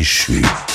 déchu. 0.00 0.69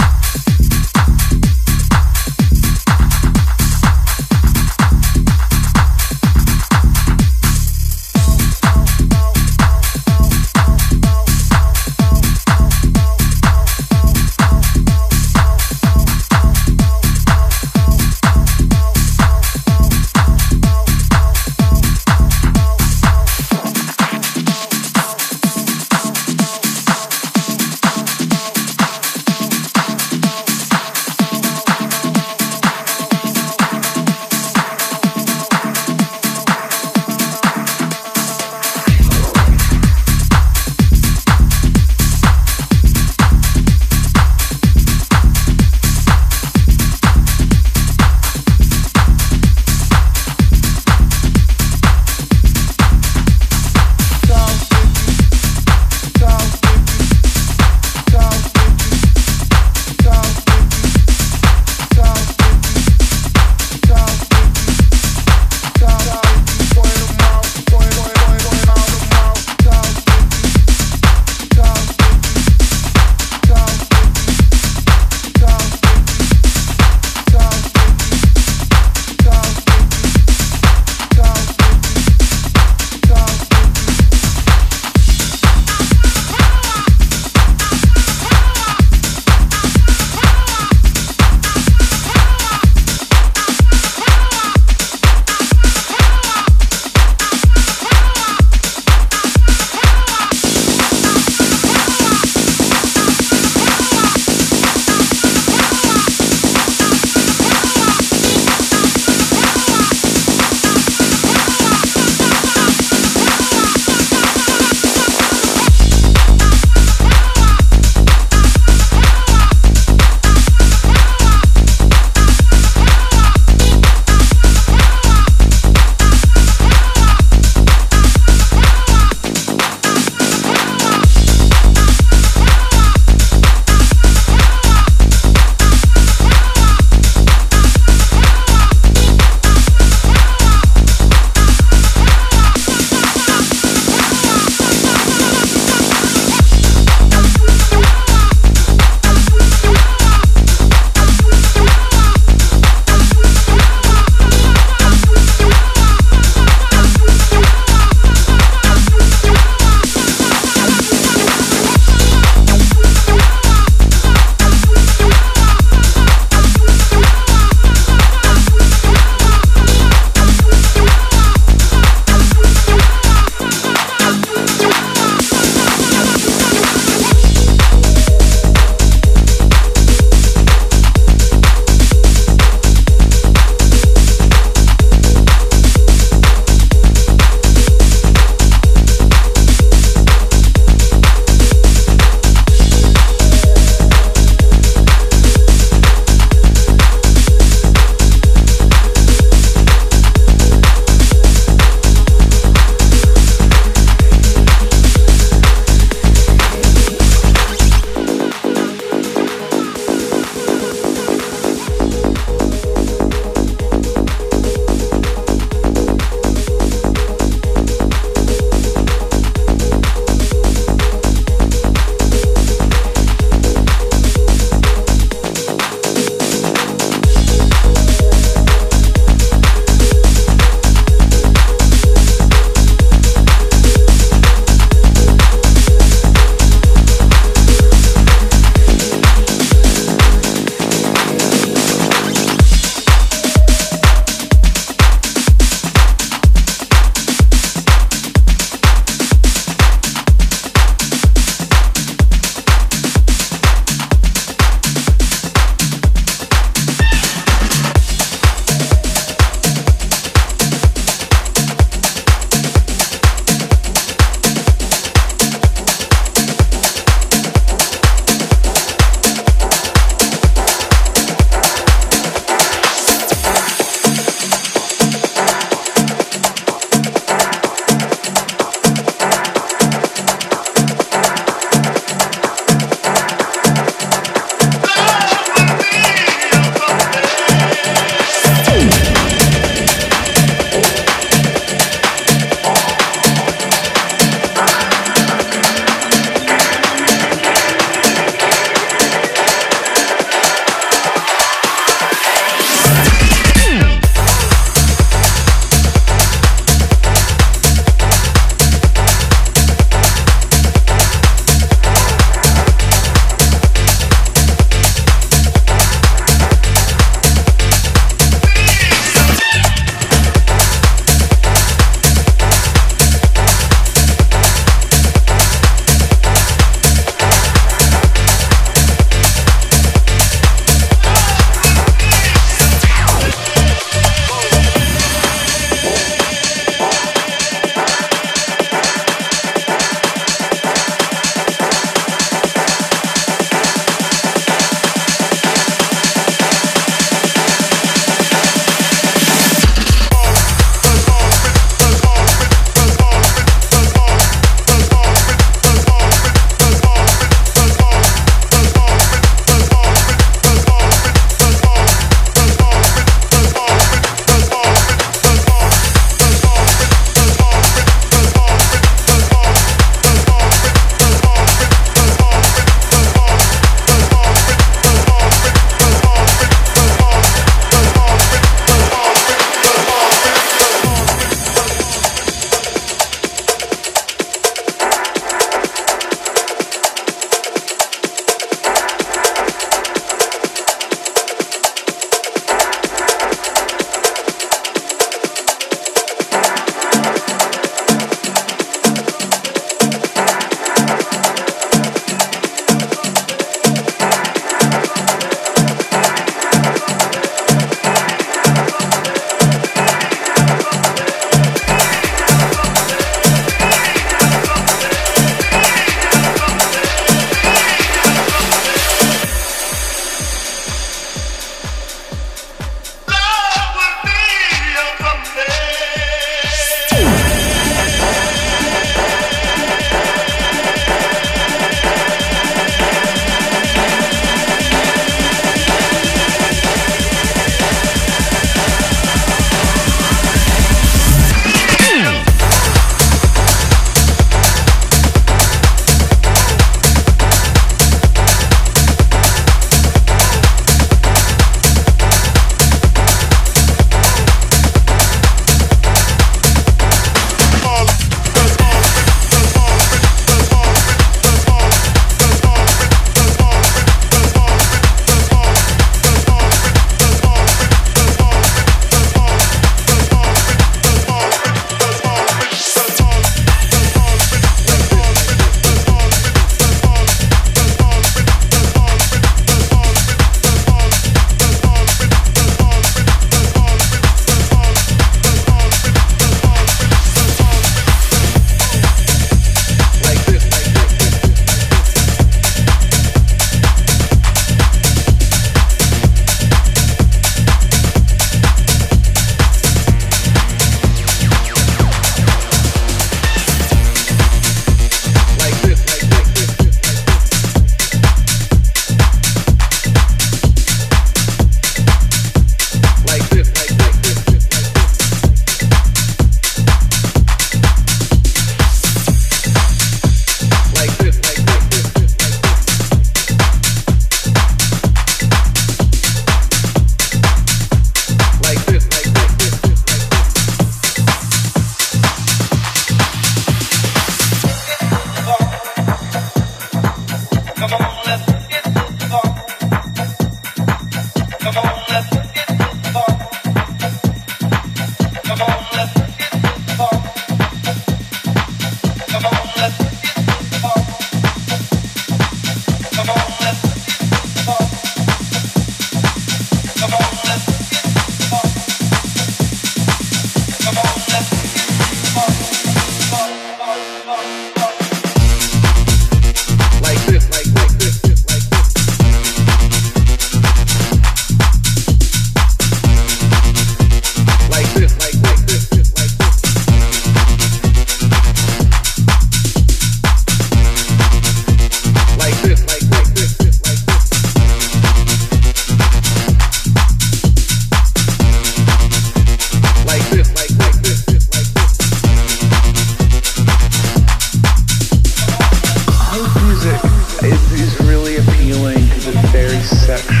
It's, 597.03 597.41
it's 597.41 597.59
really 597.61 597.97
appealing 597.97 598.63
because 598.65 598.87
it's 598.87 599.09
very 599.09 599.41
sexual. 599.41 600.00